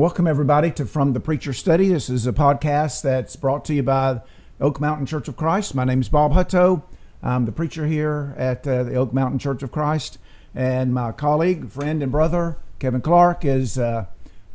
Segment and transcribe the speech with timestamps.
[0.00, 1.88] welcome everybody to From the Preacher Study.
[1.88, 4.22] This is a podcast that's brought to you by
[4.58, 5.74] Oak Mountain Church of Christ.
[5.74, 6.82] My name is Bob Hutto.
[7.22, 10.16] I'm the preacher here at uh, the Oak Mountain Church of Christ,
[10.54, 13.76] and my colleague, friend, and brother Kevin Clark is.
[13.78, 14.06] Uh,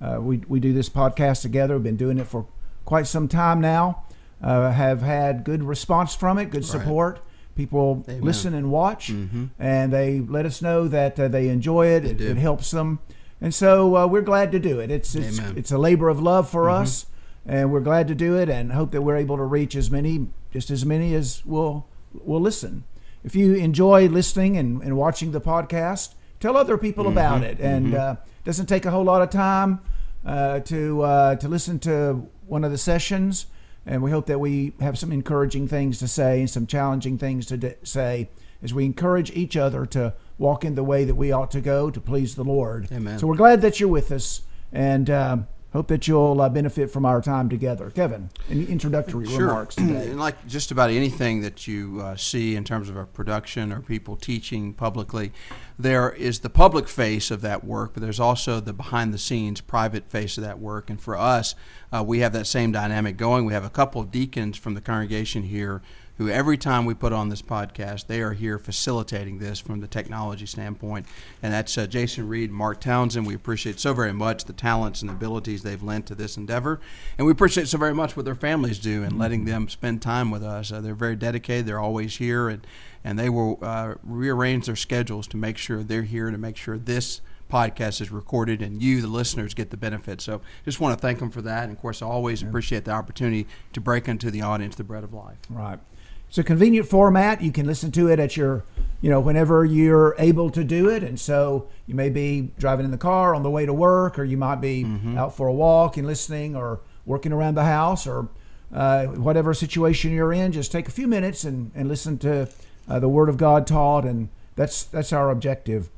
[0.01, 1.75] uh, we we do this podcast together.
[1.75, 2.47] We've been doing it for
[2.83, 4.03] quite some time now.
[4.41, 7.19] Uh, have had good response from it, good support.
[7.55, 8.21] People Amen.
[8.23, 9.49] listen and watch, Mhm.
[9.59, 11.99] and they let us know that uh, they enjoy it.
[11.99, 12.97] They It, it helps them,
[13.41, 14.89] and so uh, we're glad to do it.
[14.91, 15.53] It's it's Amen.
[15.57, 16.81] it's a labor of love for Mhm.
[16.81, 17.05] us,
[17.45, 20.27] and we're glad to do it, and hope that we're able to reach as many,
[20.51, 21.87] just as many as will
[22.23, 22.83] will listen.
[23.23, 27.45] If you enjoy listening and, and watching the podcast, tell other people about Mhm.
[27.45, 27.59] it.
[27.59, 27.99] And Mhm.
[27.99, 29.79] uh, doesn't take a whole lot of time
[30.25, 33.47] uh, to uh, to listen to one of the sessions.
[33.87, 37.45] And we hope that we have some encouraging things to say and some challenging things
[37.47, 38.29] to d- say
[38.63, 41.89] as we encourage each other to walk in the way that we ought to go
[41.89, 42.91] to please the Lord.
[42.91, 43.19] Amen.
[43.19, 44.41] So we're glad that you're with us
[44.71, 47.89] and um, hope that you'll uh, benefit from our time together.
[47.89, 50.07] Kevin, any introductory remarks today?
[50.09, 53.81] and like just about anything that you uh, see in terms of a production or
[53.81, 55.33] people teaching publicly,
[55.77, 59.59] there is the public face of that work, but there's also the behind the scenes
[59.59, 60.89] private face of that work.
[60.89, 61.55] And for us,
[61.93, 63.45] uh, we have that same dynamic going.
[63.45, 65.81] We have a couple of deacons from the congregation here
[66.17, 69.87] who every time we put on this podcast, they are here facilitating this from the
[69.87, 71.05] technology standpoint.
[71.43, 73.27] And that's uh, Jason Reed, Mark Townsend.
[73.27, 76.79] We appreciate so very much the talents and abilities they've lent to this endeavor.
[77.17, 80.31] And we appreciate so very much what their families do and letting them spend time
[80.31, 80.71] with us.
[80.71, 81.65] Uh, they're very dedicated.
[81.65, 82.65] They're always here, and,
[83.03, 86.77] and they will uh, rearrange their schedules to make sure they're here to make sure
[86.77, 87.21] this
[87.51, 90.21] podcast is recorded and you, the listeners, get the benefit.
[90.21, 91.63] So just want to thank them for that.
[91.63, 95.03] And of course, I always appreciate the opportunity to break into the audience the bread
[95.03, 95.37] of life.
[95.49, 95.79] Right.
[96.29, 97.41] It's a convenient format.
[97.41, 98.63] You can listen to it at your,
[99.01, 101.03] you know, whenever you're able to do it.
[101.03, 104.23] And so you may be driving in the car on the way to work, or
[104.23, 104.83] you might be
[105.17, 108.27] out for a walk and listening, or working around the house, or
[108.73, 110.51] uh, whatever situation you're in.
[110.51, 112.49] Just take a few minutes and, and listen to
[112.89, 115.89] uh, the Word of God taught, and that's that's our objective.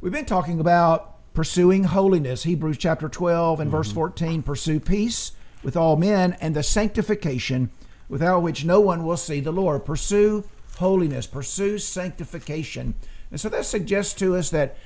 [0.00, 2.44] We've been talking about pursuing holiness.
[2.44, 7.70] Hebrews chapter 12 and verse 14 pursue peace with all men and the sanctification
[8.08, 9.84] without which no one will see the Lord.
[9.84, 10.44] Pursue
[10.78, 12.94] holiness, pursue sanctification.
[13.30, 14.76] And so that suggests to us that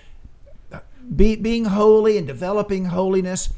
[1.15, 3.51] be, being holy and developing holiness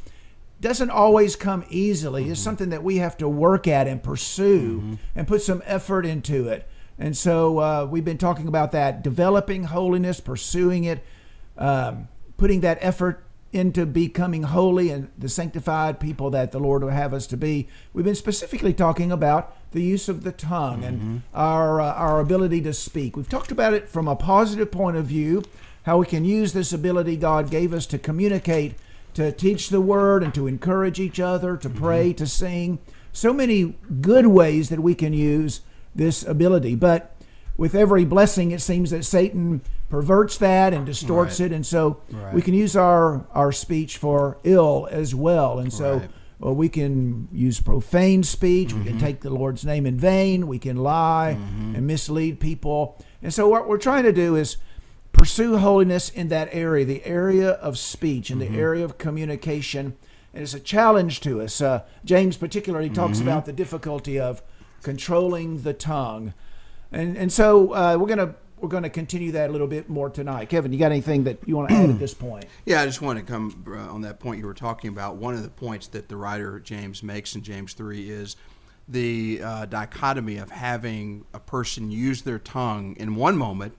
[0.59, 2.29] doesn't always come easily.
[2.29, 6.47] It's something that we have to work at and pursue and put some effort into
[6.47, 6.67] it.
[6.99, 11.03] And so uh, we've been talking about that developing holiness, pursuing it,
[11.57, 12.07] um,
[12.37, 17.13] putting that effort into becoming holy and the sanctified people that the Lord will have
[17.13, 17.67] us to be.
[17.93, 22.61] We've been specifically talking about the use of the tongue and our uh, our ability
[22.61, 23.15] to speak.
[23.15, 25.43] We've talked about it from a positive point of view,
[25.83, 28.75] how we can use this ability God gave us to communicate,
[29.15, 32.79] to teach the word and to encourage each other, to pray, to sing.
[33.11, 35.61] So many good ways that we can use
[35.93, 36.75] this ability.
[36.75, 37.10] But
[37.57, 41.51] with every blessing, it seems that Satan perverts that and distorts Right.
[41.51, 42.33] it, and so Right.
[42.33, 45.59] we can use our our speech for ill as well.
[45.59, 46.09] And so Right.
[46.39, 48.73] well, we can use profane speech.
[48.73, 48.87] We Mm-hmm.
[48.89, 50.47] can take the Lord's name in vain.
[50.47, 51.37] We can lie
[51.75, 52.97] and mislead people.
[53.21, 54.57] And so what we're trying to do is
[55.11, 58.53] pursue holiness in that area, the area of speech and Mm-hmm.
[58.53, 59.93] the area of communication.
[60.33, 61.59] And it's a challenge to us.
[61.61, 63.27] Uh, James particularly talks Mm-hmm.
[63.27, 64.41] about the difficulty of
[64.81, 66.33] controlling the tongue.
[66.91, 70.49] And and so uh, we're gonna we're gonna continue that a little bit more tonight.
[70.49, 72.45] Kevin, you got anything that you want to add at this point?
[72.65, 75.15] Yeah, I just want to come uh, on that point you were talking about.
[75.15, 78.35] One of the points that the writer James makes in James 3 is
[78.87, 83.73] the uh, dichotomy of having a person use their tongue in one moment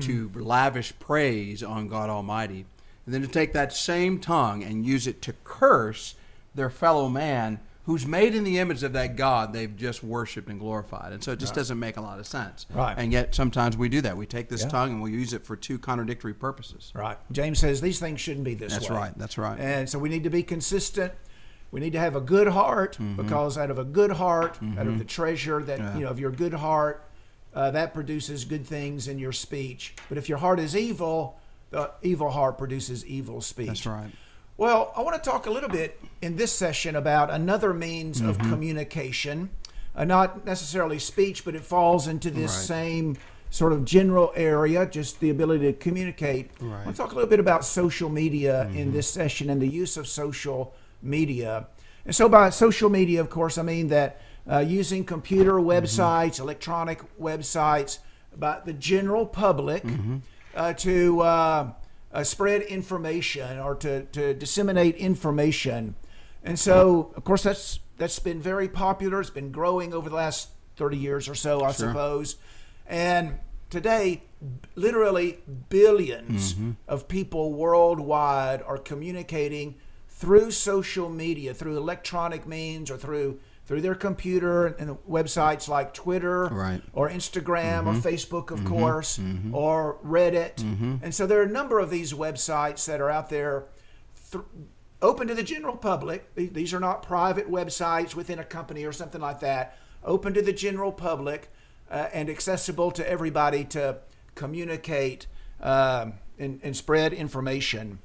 [0.00, 2.66] to lavish praise on God Almighty,
[3.04, 6.16] and then to take that same tongue and use it to curse
[6.54, 10.58] their fellow man who's made in the image of that God they've just worshiped and
[10.60, 11.12] glorified.
[11.12, 12.66] And so it just doesn't make a lot of sense.
[12.74, 12.94] Right.
[12.98, 14.16] And yet sometimes we do that.
[14.16, 14.68] We take this Yeah.
[14.68, 16.92] tongue and we use it for two contradictory purposes.
[16.94, 17.16] Right.
[17.32, 18.78] James says these things shouldn't be this way.
[18.78, 18.96] That's way.
[18.96, 19.12] right.
[19.18, 19.58] That's right.
[19.58, 21.12] And so we need to be consistent.
[21.70, 24.98] We need to have a good heart because out of a good heart, out of
[24.98, 25.94] the treasure that Yeah.
[25.96, 27.04] you know of your good heart,
[27.54, 29.94] uh, that produces good things in your speech.
[30.08, 31.38] But if your heart is evil,
[31.70, 33.66] the evil heart produces evil speech.
[33.68, 34.10] That's right.
[34.58, 38.38] Well, I want to talk a little bit in this session about another means of
[38.38, 39.50] communication,
[39.94, 42.64] uh, not necessarily speech, but it falls into this Right.
[42.66, 43.16] same
[43.50, 46.50] sort of general area, just the ability to communicate.
[46.60, 49.68] I want to talk a little bit about social media in this session and the
[49.68, 51.66] use of social media.
[52.06, 54.20] And so, by social media, of course, I mean that
[54.50, 57.98] uh, using computer websites, electronic websites,
[58.36, 59.82] by the general public
[60.54, 61.22] uh, to
[62.16, 65.94] uh, spread information or to, to disseminate information.
[66.42, 69.20] And so, of course, that's that's been very popular.
[69.20, 71.88] It's been growing over the last 30 years or so, I Sure.
[71.88, 72.36] suppose.
[72.86, 73.38] And
[73.70, 74.22] today,
[74.74, 75.38] literally
[75.70, 76.70] 1000000000s Mm-hmm.
[76.88, 79.74] of people worldwide are communicating
[80.08, 86.46] through social media, through electronic means, or through through their computer and websites like Twitter
[86.46, 86.80] Right.
[86.92, 87.88] or Instagram Mm-hmm.
[87.88, 89.18] or Facebook, of course,
[89.52, 90.56] or Reddit.
[90.56, 90.96] Mm-hmm.
[91.02, 93.64] And so there are a number of these websites that are out there
[94.30, 94.44] th-
[95.02, 96.32] open to the general public.
[96.36, 99.76] These are not private websites within a company or something like that.
[100.04, 101.50] Open to the general public
[101.90, 103.98] uh, and accessible to everybody to
[104.36, 105.26] communicate
[105.60, 107.98] um, and, and spread information.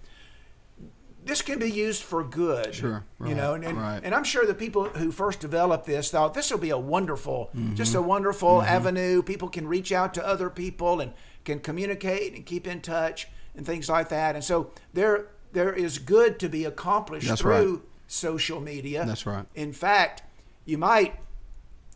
[1.24, 2.74] This can be used for good.
[2.74, 4.02] Sure, You know, and, and, right.
[4.04, 7.52] and I'm sure the people who first developed this thought this will be a wonderful,
[7.56, 7.76] Mm-hmm.
[7.76, 9.22] just a wonderful avenue.
[9.22, 11.14] People can reach out to other people and
[11.46, 14.34] can communicate and keep in touch and things like that.
[14.36, 17.82] And so there, there is good to be accomplished That's through right.
[18.08, 19.06] social media.
[19.06, 19.46] That's right.
[19.54, 20.24] In fact,
[20.66, 21.16] you might,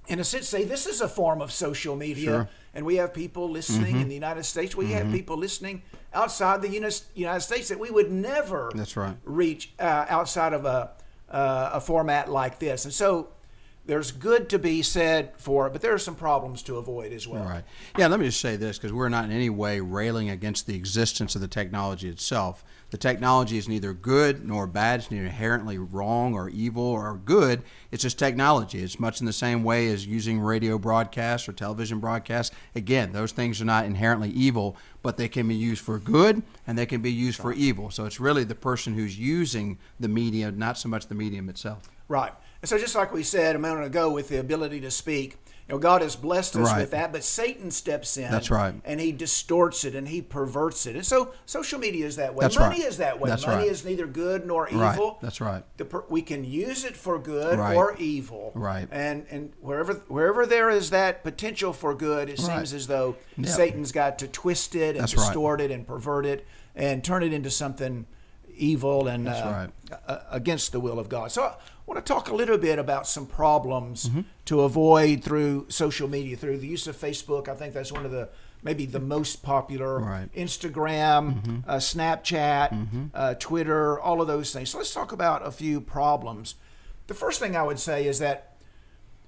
[0.07, 2.25] in a sense, say this is a form of social media.
[2.29, 2.49] Sure.
[2.75, 2.77] Mm-hmm.
[2.77, 4.75] And we have people listening in the United States.
[4.75, 5.81] We have people listening
[6.13, 9.15] outside the United States that we would never That's right.
[9.23, 10.91] reach uh, outside of a
[11.29, 12.85] uh, a format like this.
[12.85, 13.29] And so
[13.85, 17.27] there's good to be said for it, but there are some problems to avoid as
[17.27, 17.43] well.
[17.43, 17.63] Right.
[17.97, 20.75] Yeah, let me just say this because we're not in any way railing against the
[20.75, 22.63] existence of the technology itself.
[22.95, 25.01] The technology is neither good nor bad.
[25.01, 27.61] It's neither inherently wrong or evil or good.
[27.91, 28.81] It's just technology.
[28.81, 32.55] It's much in the same way as using radio broadcasts or television broadcasts.
[32.73, 36.77] Again, those things are not inherently evil, but they can be used for good and
[36.77, 37.91] they can be used for evil.
[37.91, 41.89] So it's really the person who's using the medium, not so much the medium itself.
[42.07, 42.31] Right.
[42.61, 45.35] And so just like we said a moment ago with the ability to speak,
[45.67, 46.81] you know, God has blessed us Right.
[46.81, 48.29] with that, but Satan steps in.
[48.29, 48.75] That's right.
[48.85, 50.95] And he distorts it and he perverts it.
[50.95, 52.43] And so social media is that way.
[52.43, 52.87] That's Money right.
[52.87, 53.31] is that way.
[53.31, 53.71] That's Money right.
[53.71, 55.17] is neither good nor evil.
[55.21, 55.63] That's right.
[55.77, 58.51] The per, we can use it for good or evil.
[58.53, 58.87] Right.
[58.91, 63.49] And and wherever wherever there is that potential for good, it seems as though Yeah.
[63.49, 66.45] Satan's got to twist it and That's distort it and pervert it
[66.75, 68.05] and turn it into something
[68.57, 69.67] evil and uh,
[70.07, 71.31] uh, against the will of God.
[71.31, 71.55] So
[71.87, 74.21] I want to talk a little bit about some problems Mm-hmm.
[74.45, 77.47] to avoid through social media, through the use of Facebook.
[77.47, 78.29] I think that's one of the
[78.63, 79.99] maybe the most popular.
[79.99, 80.31] Right.
[80.33, 80.39] Mm-hmm.
[80.39, 84.69] Instagram, uh, Snapchat, uh, Twitter, all of those things.
[84.71, 86.55] So let's talk about a few problems.
[87.07, 88.53] The first thing I would say is that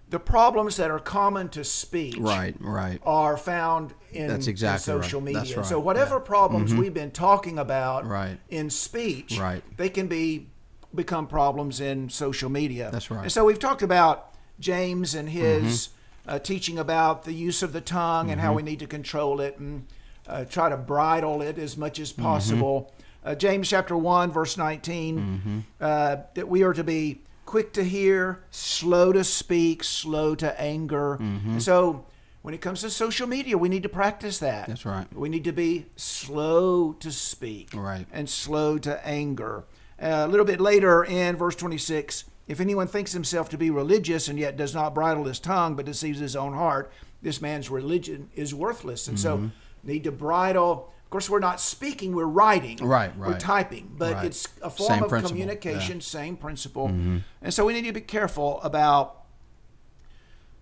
[0.09, 2.99] the problems that are common to speech Right, right.
[3.05, 5.03] are found in, That's in exactly right.
[5.03, 5.41] social media.
[5.41, 6.19] That's And So whatever Yeah.
[6.21, 6.25] Mm-hmm.
[6.25, 8.39] problems we've been talking about Right.
[8.49, 9.61] in speech, Right.
[9.77, 10.47] they can be
[10.97, 12.89] become problems in social media.
[12.91, 13.23] That's right.
[13.23, 16.29] And so we've talked about James and his Mm-hmm.
[16.35, 19.57] uh, teaching about the use of the tongue and how we need to control it
[19.59, 19.85] and
[20.27, 22.91] uh, try to bridle it as much as possible.
[23.23, 28.43] Uh, James chapter 1, verse 19, uh, that we are to be quick to hear,
[28.51, 31.17] slow to speak, slow to anger.
[31.59, 32.05] So
[32.41, 34.67] when it comes to social media, we need to practice that.
[34.67, 35.07] That's right.
[35.15, 38.05] We need to be slow to speak Right.
[38.11, 39.63] and slow to anger.
[40.01, 44.27] Uh, a little bit later in verse 26, if anyone thinks himself to be religious
[44.27, 46.91] and yet does not bridle his tongue but deceives his own heart,
[47.21, 49.07] this man's religion is worthless.
[49.07, 49.45] And Mm-hmm.
[49.47, 49.51] so,
[49.83, 50.91] need to bridle.
[51.05, 52.77] Of course, we're not speaking; we're writing.
[52.77, 53.29] Right, right.
[53.31, 54.25] We're typing, but Right.
[54.25, 56.01] it's a form Same of principle, communication, yeah.
[56.03, 56.87] same principle.
[56.87, 59.23] And so, we need to be careful about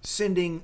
[0.02, 0.64] sending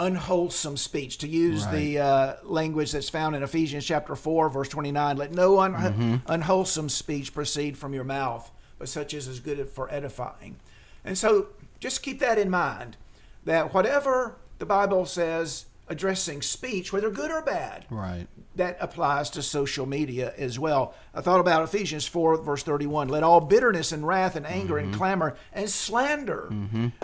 [0.00, 5.16] unwholesome speech to use the uh, language that's found in ephesians chapter 4 verse 29
[5.16, 6.16] let no un- Mm-hmm.
[6.26, 10.56] unwholesome speech proceed from your mouth but such as is good for edifying
[11.04, 12.96] and so just keep that in mind
[13.44, 18.26] that whatever the bible says addressing speech whether good or bad Right.
[18.56, 20.94] that applies to social media as well.
[21.12, 23.08] I thought about Ephesians 4, verse 31.
[23.08, 24.84] Let all bitterness and wrath and anger Mm-hmm.
[24.90, 26.48] and clamor and slander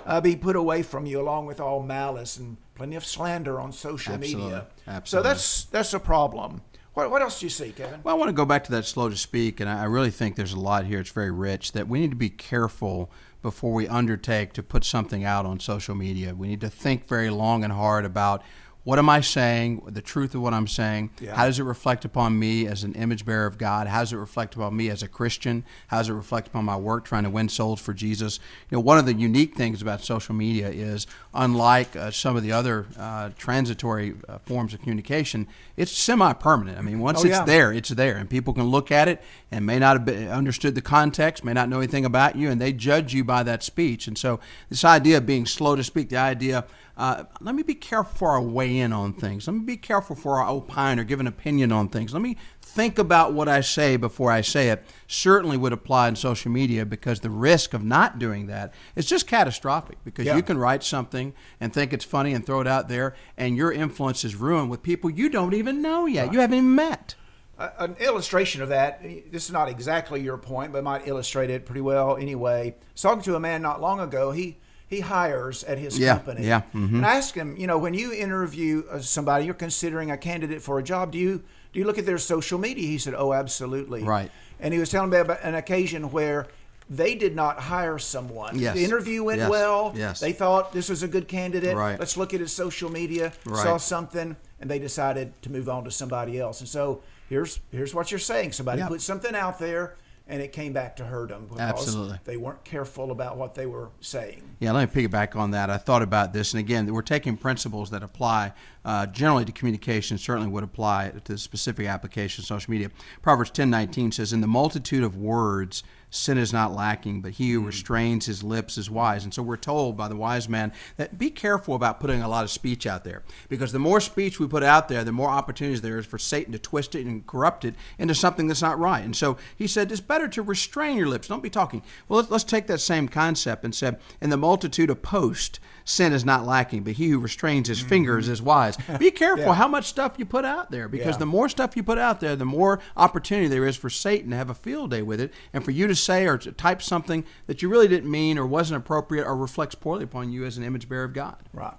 [0.04, 3.72] uh, be put away from you, along with all malice and plenty of slander on
[3.72, 4.44] social Absolutely.
[4.44, 4.66] media.
[5.04, 6.62] So that's that's a problem.
[6.94, 8.00] What, what else do you see, Kevin?
[8.02, 10.10] Well, I want to go back to that slow to speak, and I I really
[10.10, 11.00] think there's a lot here.
[11.00, 13.10] It's very rich that we need to be careful
[13.42, 16.34] before we undertake to put something out on social media.
[16.34, 18.42] We need to think very long and hard about
[18.86, 21.10] what am I saying, the truth of what I'm saying.
[21.20, 21.34] Yeah.
[21.34, 23.88] How does it reflect upon me as an image bearer of God?
[23.88, 25.64] How does it reflect upon me as a Christian?
[25.88, 28.38] How does it reflect upon my work trying to win souls for Jesus?
[28.70, 32.42] You know, one of the unique things about social media is, unlike uh, some of
[32.42, 36.78] the other uh, transitory uh, forms of communication, it's semi-permanent.
[36.78, 39.64] I mean, once Oh, it's there, it's there, and people can look at it and
[39.64, 42.72] may not have been, understood the context, may not know anything about you, and they
[42.72, 44.08] judge you by that speech.
[44.08, 46.64] And so, this idea of being slow to speak, the idea,
[46.96, 49.46] uh, let me be careful before I weigh in on things.
[49.46, 52.14] Let me be careful for I opine or give an opinion on things.
[52.14, 54.84] Let me think about what I say before I say it.
[55.06, 59.26] Certainly would apply in social media because the risk of not doing that is just
[59.26, 60.36] catastrophic because Yeah.
[60.36, 63.72] you can write something and think it's funny and throw it out there, and your
[63.72, 66.32] influence is ruined with people you don't even know yet.
[66.32, 67.14] You haven't even met.
[67.58, 69.00] A- an illustration of that.
[69.30, 72.16] This is not exactly your point, but might illustrate it pretty well.
[72.16, 74.32] Anyway, I was talking to a man not long ago.
[74.32, 74.58] He
[74.88, 76.46] he hires at his Yeah, company.
[76.46, 76.94] yeah, mhm.
[76.96, 80.62] And I asked him, you know, when you interview uh, somebody, you're considering a candidate
[80.62, 81.10] for a job.
[81.10, 81.42] Do you
[81.76, 82.88] do you look at their social media?
[82.88, 84.02] He said, oh, absolutely.
[84.02, 84.30] Right.
[84.58, 86.46] And he was telling me about an occasion where
[86.88, 88.58] they did not hire someone.
[88.58, 88.74] Yes.
[88.76, 89.50] The interview went Yes.
[89.50, 89.92] well.
[89.94, 90.18] Yes.
[90.18, 91.76] They thought this was a good candidate.
[91.76, 92.00] Right.
[92.00, 93.30] Let's look at his social media.
[93.44, 93.62] Right.
[93.62, 96.60] Saw something, and they decided to move on to somebody else.
[96.60, 98.52] And so here's here's what you're saying.
[98.52, 98.88] Somebody Yeah.
[98.88, 99.96] put something out there,
[100.28, 102.18] and it came back to hurt them because Absolutely.
[102.24, 104.42] they weren't careful about what they were saying.
[104.58, 105.70] Yeah, let me piggyback on that.
[105.70, 108.52] I thought about this, and again, we're taking principles that apply
[108.84, 112.90] uh, generally to communication, certainly would apply to the specific application of social media.
[113.22, 117.52] Proverbs ten nineteen says, "In the multitude of words, sin is not lacking, but he
[117.52, 117.66] who hmm.
[117.66, 121.30] restrains his lips is wise." And so we're told by the wise man that be
[121.30, 124.62] careful about putting a lot of speech out there, because the more speech we put
[124.62, 127.74] out there, the more opportunities there is for Satan to twist it and corrupt it
[127.98, 129.04] into something that's not right.
[129.04, 131.28] And so he said, "It's better to restrain your lips.
[131.28, 134.90] Don't be talking." Well, let's, let's take that same concept and said, "In the multitude
[134.90, 138.32] of posts." Sin is not lacking, but he who restrains his fingers hmm.
[138.32, 138.76] is wise.
[138.98, 139.54] Be careful Yeah.
[139.54, 141.18] how much stuff you put out there because Yeah.
[141.18, 144.36] the more stuff you put out there, the more opportunity there is for Satan to
[144.36, 147.24] have a field day with it and for you to say or to type something
[147.46, 150.64] that you really didn't mean or wasn't appropriate or reflects poorly upon you as an
[150.64, 151.36] image bearer of God.
[151.52, 151.74] Right.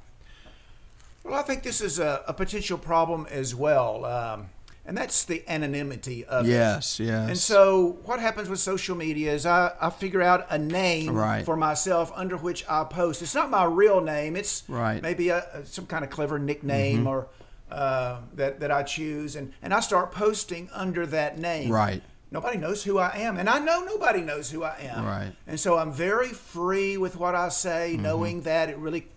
[1.24, 4.46] Well, I think this is a, a potential problem as well, um,
[4.86, 6.52] and that's the anonymity of it.
[6.52, 7.28] Yes, yes.
[7.28, 11.44] And so, what happens with social media is I, I figure out a name Right.
[11.44, 13.22] for myself under which I post.
[13.22, 14.38] It's not my real name.
[14.38, 14.96] It's Right.
[14.96, 15.02] Mm-hmm.
[15.04, 17.28] maybe a, some kind of clever nickname or
[17.70, 21.70] uh, that that I choose, and and I start posting under that name.
[21.70, 22.02] Right.
[22.30, 25.06] Nobody knows who I am, and I know nobody knows who I am.
[25.06, 25.32] Right.
[25.48, 28.04] And so I'm very free with what I say, Mm-hmm.
[28.04, 29.08] knowing that it really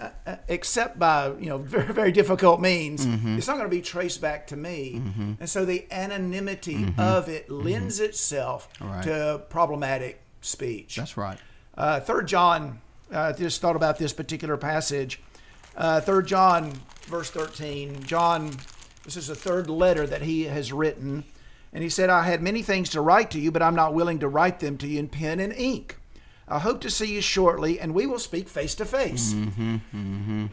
[0.00, 3.38] uh, except by you know very very difficult means Mm-hmm.
[3.38, 5.00] it's not going to be traced back to me
[5.40, 8.92] and so the anonymity of it lends itself Mm-hmm.
[8.92, 9.02] Right.
[9.04, 11.38] to problematic speech That's right.
[11.78, 12.80] uh, third john
[13.12, 15.20] uh, just thought about this particular passage
[15.76, 16.72] uh, third john
[17.06, 18.50] verse 13 john
[19.04, 21.24] this is the third letter that he has written
[21.72, 24.18] and he said i had many things to write to you but i'm not willing
[24.18, 25.96] to write them to you in pen and ink
[26.52, 29.32] I hope to see you shortly, and we will speak face to face.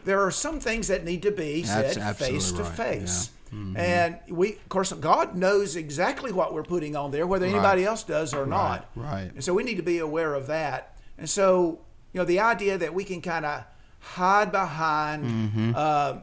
[0.04, 3.30] There are some things that need to be That's said face to face.
[3.52, 3.76] Mm-hmm.
[3.76, 8.04] And we, of course, God knows exactly what we're putting on there, whether anybody else
[8.04, 8.88] does or not.
[8.94, 9.30] right.
[9.34, 10.96] And so we need to be aware of that.
[11.18, 11.80] And so,
[12.12, 13.64] you know, the idea that we can kind of
[13.98, 15.72] hide behind Mm-hmm.
[15.74, 16.18] uh,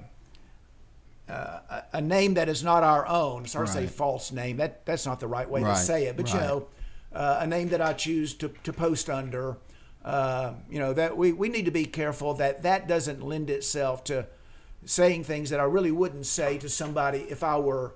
[1.29, 4.85] uh, a, a name that is not our own, sorry to say false name, that
[4.85, 6.67] that's not the right way Right, to say it, but you know,
[7.13, 9.57] uh, a name that I choose to, to post under.
[10.03, 14.03] Uh, you know that we, we need to be careful that that doesn't lend itself
[14.03, 14.27] to
[14.85, 17.95] saying things that I really wouldn't say to somebody if I were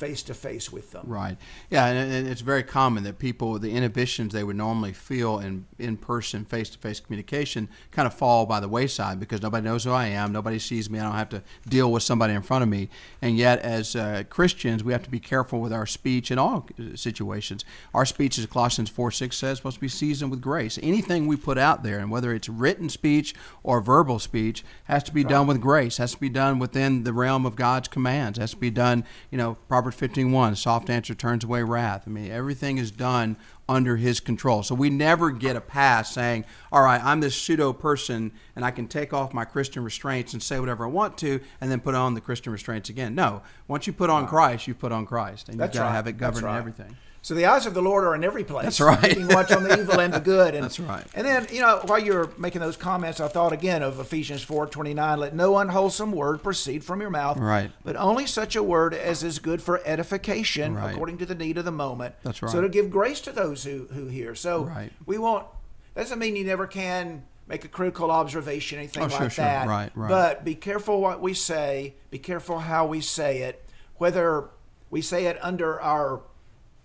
[0.00, 1.04] face to face with them.
[1.06, 1.36] Right.
[1.68, 5.66] Yeah, and, and it's very common that people, the inhibitions they would normally feel in
[5.78, 9.84] in person, face to face communication, kind of fall by the wayside because nobody knows
[9.84, 12.62] who I am, nobody sees me, I don't have to deal with somebody in front
[12.62, 12.88] of me.
[13.20, 16.66] And yet, as uh, Christians, we have to be careful with our speech in all
[16.78, 17.64] uh, situations.
[17.92, 20.78] Our speech, as Colossians 4 6 says, supposed to be seasoned with grace.
[20.82, 25.12] Anything we put out there, and whether it's written speech or verbal speech, has to
[25.12, 28.52] be done with grace, has to be done within the realm of God's commands, has
[28.52, 32.04] to be done, you know, Proverbs 15:1, soft answer turns away wrath.
[32.06, 33.36] I mean, everything is done
[33.68, 34.62] under his control.
[34.62, 38.70] So we never get a pass saying, "All right, I'm this pseudo person and I
[38.70, 41.94] can take off my Christian restraints and say whatever I want to and then put
[41.94, 43.42] on the Christian restraints again." No.
[43.68, 45.90] Once you put on Christ, you put on Christ, and That's you've got right.
[45.90, 46.58] to have it govern right.
[46.58, 46.96] everything.
[47.22, 48.64] So the eyes of the Lord are in every place.
[48.64, 49.02] That's right.
[49.10, 50.54] Keeping watch on the evil and the good.
[50.54, 51.04] And, That's right.
[51.14, 54.66] And then, you know, while you're making those comments, I thought again of Ephesians four
[54.66, 55.18] twenty nine.
[55.20, 57.70] Let no unwholesome word proceed from your mouth, Right.
[57.84, 60.92] But only such a word as is good for edification, Right.
[60.94, 62.14] according to the need of the moment.
[62.22, 62.50] That's right.
[62.50, 64.34] So to give grace to those who who hear.
[64.34, 64.90] So Right.
[65.04, 65.44] we won't.
[65.94, 69.44] Doesn't mean you never can make a critical observation, anything Oh, like sure, sure.
[69.44, 69.68] that.
[69.68, 70.08] Right, right.
[70.08, 71.94] But be careful what we say.
[72.10, 73.62] Be careful how we say it.
[73.98, 74.44] Whether
[74.88, 76.22] we say it under our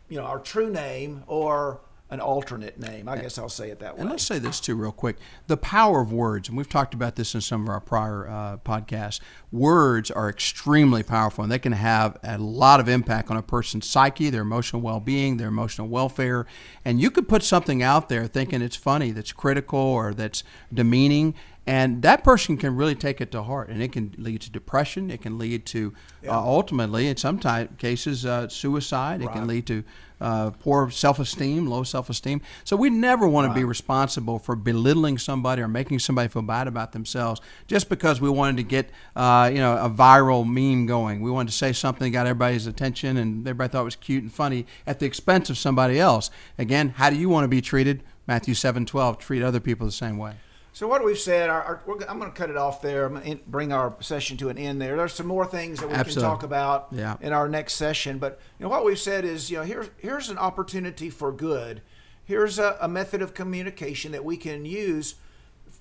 [0.09, 1.81] you know, our true name or
[2.11, 3.09] an alternate name.
[3.09, 4.01] I guess I'll say it that way.
[4.01, 7.15] And let's say this too, real quick: the power of words, and we've talked about
[7.15, 9.19] this in some of our prior uh, podcasts.
[9.51, 13.89] Words are extremely powerful, and they can have a lot of impact on a person's
[13.89, 16.45] psyche, their emotional well-being, their emotional welfare.
[16.83, 21.33] And you could put something out there thinking it's funny, that's critical, or that's demeaning.
[21.67, 25.09] And that person can really take it to heart, and it can lead to depression.
[25.09, 25.93] It can lead to
[26.27, 29.21] uh, ultimately, in some ty- cases, uh, suicide.
[29.21, 29.83] It can lead to
[30.21, 32.41] uh, poor self-esteem, low self-esteem.
[32.63, 36.67] So we never want to be responsible for belittling somebody or making somebody feel bad
[36.67, 41.21] about themselves just because we wanted to get uh, you know a viral meme going.
[41.21, 44.23] We wanted to say something that got everybody's attention and everybody thought it was cute
[44.23, 46.29] and funny at the expense of somebody else.
[46.57, 48.03] Again, how do you want to be treated?
[48.27, 49.17] Matthew seven twelve.
[49.17, 50.35] Treat other people the same way.
[50.75, 53.05] So what we've said, our, our, we're, I'm going to cut it off there.
[53.05, 54.97] I'm going to bring our session to an end there.
[54.97, 56.21] There's some more things that we Absolutely.
[56.21, 57.15] can talk about Yeah.
[57.21, 58.17] in our next session.
[58.17, 61.81] But you know what we've said is, you know, here's here's an opportunity for good.
[62.25, 65.15] Here's a, a method of communication that we can use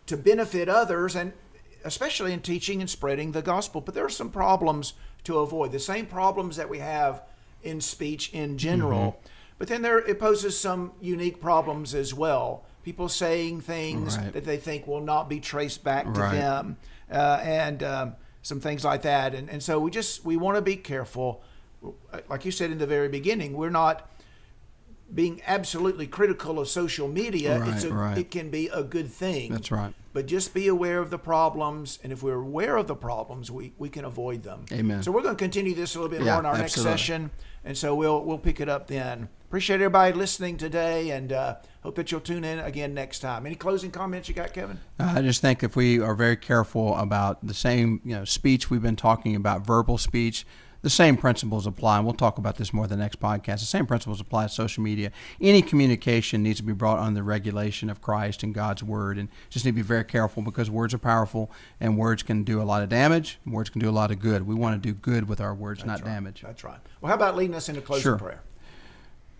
[0.07, 1.33] to benefit others, and
[1.83, 3.81] especially in teaching and spreading the gospel.
[3.81, 4.93] But there are some problems
[5.25, 5.73] to avoid.
[5.73, 7.21] The same problems that we have
[7.65, 9.19] in speech in general.
[9.19, 9.29] Mm-hmm.
[9.59, 12.65] But then there it poses some unique problems as well.
[12.85, 14.33] People saying things Right.
[14.35, 16.35] that they think will not be traced back to Right.
[16.35, 16.77] them,
[17.11, 19.35] uh, and um, some things like that.
[19.35, 21.43] And and so we just we want to be careful.
[22.29, 24.11] Like you said in the very beginning, we're not
[25.15, 27.63] being absolutely critical of social media.
[27.67, 28.19] it's Right, a, right.
[28.19, 29.53] It can be a good thing.
[29.53, 29.95] That's right.
[30.13, 33.73] But just be aware of the problems, and if we're aware of the problems, we,
[33.79, 34.65] we can avoid them.
[34.73, 35.03] Amen.
[35.03, 36.91] So we're going to continue this a little bit Yeah, more in our absolutely.
[36.93, 37.31] next session,
[37.65, 39.29] and so we'll we'll pick it up then.
[39.47, 43.47] Appreciate everybody listening today, and uh, hope that you'll tune in again next time.
[43.47, 44.81] Any closing comments you got, Kevin?
[44.99, 48.69] Uh, I just think if we are very careful about the same, you know, speech
[48.69, 50.45] we've been talking about, verbal speech,
[50.85, 51.97] the same principles apply.
[51.97, 53.61] And we'll talk about this more in the next podcast.
[53.61, 55.11] The same principles apply to social media.
[55.41, 59.31] Any communication needs to be brought under the regulation of Christ and God's word, and
[59.49, 61.51] just need to be very careful because words are powerful,
[61.81, 63.39] and words can do a lot of damage.
[63.47, 64.47] Words can do a lot of good.
[64.47, 66.05] We want to do good with our words, not right.
[66.05, 66.43] damage.
[66.43, 66.79] That's right.
[67.01, 68.19] Well, how about leading us into closing Sure.
[68.19, 68.43] prayer?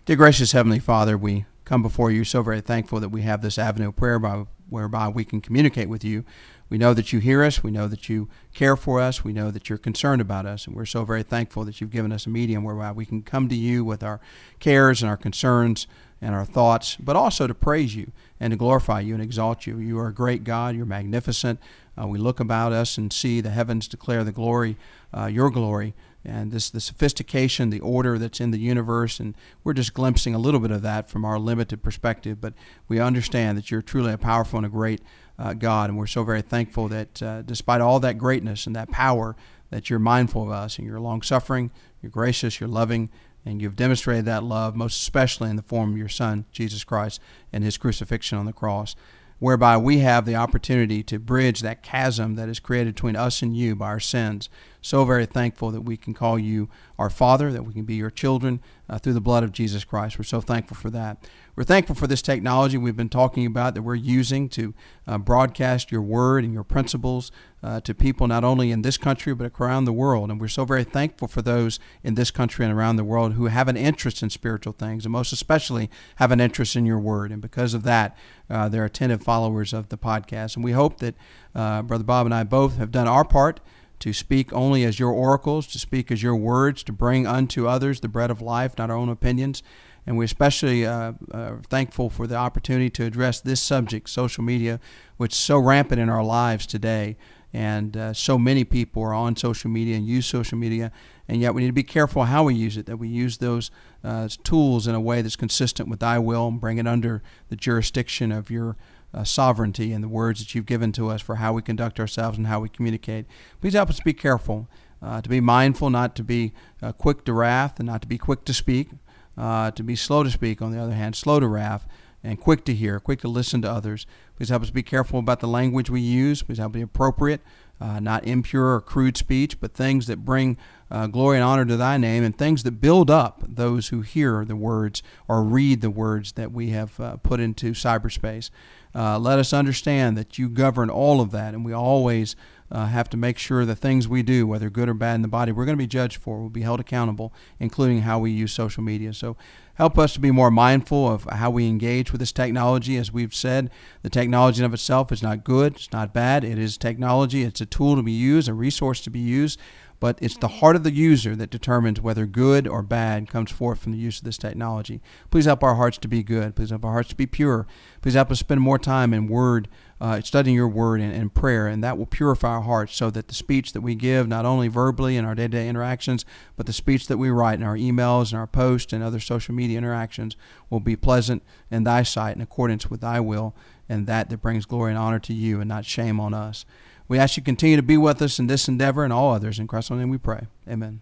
[0.05, 3.57] Dear gracious Heavenly Father, we come before you so very thankful that we have this
[3.59, 6.25] avenue of prayer by, whereby we can communicate with you.
[6.69, 7.63] We know that you hear us.
[7.63, 9.23] We know that you care for us.
[9.23, 10.65] We know that you're concerned about us.
[10.65, 13.47] And we're so very thankful that you've given us a medium whereby we can come
[13.49, 14.19] to you with our
[14.59, 15.87] cares and our concerns
[16.21, 19.77] and our thoughts, but also to praise you and to glorify you and exalt you.
[19.77, 20.75] You are a great God.
[20.75, 21.59] You're magnificent.
[22.01, 24.75] Uh, we look about us and see the heavens declare the glory,
[25.15, 25.93] uh, your glory
[26.25, 30.39] and this the sophistication, the order that's in the universe, and we're just glimpsing a
[30.39, 32.41] little bit of that from our limited perspective.
[32.41, 32.53] But
[32.87, 35.01] we understand that you're truly a powerful and a great
[35.37, 38.91] uh, God, and we're so very thankful that uh, despite all that greatness and that
[38.91, 39.35] power,
[39.69, 43.09] that you're mindful of us and you're long suffering, you're gracious, you're loving,
[43.45, 47.19] and you've demonstrated that love most especially in the form of your Son Jesus Christ
[47.53, 48.95] and His crucifixion on the cross
[49.39, 53.55] whereby we have the opportunity to bridge that chasm that is created between us and
[53.55, 54.49] you by our sins.
[54.85, 56.69] So very thankful that we can call you
[56.99, 60.19] our Father, that we can be your children uh, through the blood of Jesus Christ.
[60.19, 61.27] We're so thankful for that.
[61.55, 64.75] We're thankful for this technology we've been talking about that we're using to
[65.07, 67.31] uh, broadcast your word and your principles
[67.63, 70.29] uh, to people not only in this country but around the world.
[70.29, 73.47] And we're so very thankful for those in this country and around the world who
[73.47, 77.31] have an interest in spiritual things and most especially have an interest in your word.
[77.31, 78.15] And because of that,
[78.51, 80.55] uh, they're attentive followers of the podcast.
[80.55, 81.15] And we hope that
[81.55, 83.61] uh, Brother Bob and I both have done our part
[83.99, 87.99] to speak only as your oracles, to speak as your words, to bring unto others
[87.99, 89.63] the bread of life, not our own opinions.
[90.07, 94.79] And we're especially uh, uh, thankful for the opportunity to address this subject, social media,
[95.17, 97.17] which is so rampant in our lives today.
[97.51, 100.91] And uh, so many people are on social media and use social media,
[101.27, 103.71] and yet we need to be careful how we use it, that we use those
[104.03, 107.55] uh, tools in a way that's consistent with thy will and bring it under the
[107.55, 108.75] jurisdiction of your
[109.15, 112.37] uh, sovereignty and the words that you've given to us for how we conduct ourselves
[112.37, 113.25] and how we communicate.
[113.61, 114.67] Please help us be careful,
[115.01, 118.17] uh, to be mindful, not to be uh, quick to wrath and not to be
[118.17, 118.89] quick to speak,
[119.37, 121.87] uh, to be slow to speak, on the other hand, slow to wrath,
[122.23, 124.05] and quick to hear, quick to listen to others.
[124.35, 126.43] Please help us be careful about the language we use.
[126.43, 127.39] Please help be appropriate,
[127.79, 130.57] uh, not impure or crude speech, but things that bring
[130.89, 134.43] uh, glory and honor to thy name and things that build up those who hear
[134.43, 138.49] the words or read the words that we have put into cyberspace.
[138.95, 142.35] Uh, let us understand that you govern all of that, and we always
[142.71, 145.27] uh, have to make sure the things we do, whether good or bad in the
[145.27, 146.39] body, we're going to be judged for.
[146.39, 149.13] We'll be held accountable, including how we use social media.
[149.13, 149.37] So
[149.75, 152.97] help us to be more mindful of how we engage with this technology.
[152.97, 153.69] As we've said,
[154.01, 156.43] the technology in of itself is not good, it's not bad.
[156.43, 159.59] It is technology, it's a tool to be used, a resource to be used,
[159.99, 163.79] but it's the heart of the user that determines whether good or bad comes forth
[163.79, 165.01] from the use of this technology.
[165.31, 166.55] Please help our hearts to be good.
[166.55, 167.65] Please help our hearts to be pure.
[168.01, 169.67] Please help us spend more time in word,
[170.01, 173.27] uh, studying your word and, and prayer, and that will purify our hearts so that
[173.27, 176.65] the speech that we give, not only verbally in our day to day interactions, but
[176.65, 179.77] the speech that we write in our emails and our posts and other social media
[179.77, 180.35] interactions
[180.69, 183.55] will be pleasant in thy sight in accordance with thy will,
[183.87, 186.65] and that that brings glory and honor to you and not shame on us.
[187.07, 189.59] We ask you to continue to be with us in this endeavor and all others.
[189.59, 190.47] In Christ's name we pray.
[190.67, 191.01] Amen.